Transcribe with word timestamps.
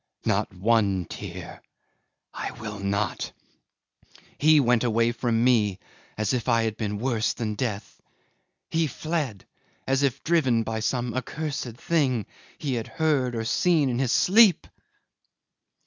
Not 0.25 0.51
one 0.51 1.05
tear. 1.05 1.61
I 2.33 2.53
will 2.59 2.79
not! 2.79 3.31
He 4.39 4.59
went 4.59 4.83
away 4.83 5.11
from 5.11 5.43
me 5.43 5.77
as 6.17 6.33
if 6.33 6.49
I 6.49 6.63
had 6.63 6.75
been 6.75 6.97
worse 6.97 7.33
than 7.35 7.53
death. 7.53 8.01
He 8.71 8.87
fled 8.87 9.45
as 9.85 10.01
if 10.01 10.23
driven 10.23 10.63
by 10.63 10.79
some 10.79 11.13
accursed 11.13 11.77
thing 11.77 12.25
he 12.57 12.73
had 12.73 12.87
heard 12.87 13.35
or 13.35 13.45
seen 13.45 13.89
in 13.89 13.99
his 13.99 14.11
sleep. 14.11 14.65